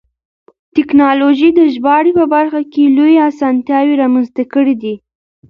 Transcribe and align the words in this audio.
تکنالوژي 0.75 1.49
د 1.57 1.61
ژباړې 1.73 2.11
په 2.19 2.25
برخه 2.33 2.61
کې 2.73 2.93
لویې 2.95 3.21
اسانتیاوې 3.29 3.93
رامنځته 4.03 4.43
کړې 4.53 4.75
دي. 4.83 4.95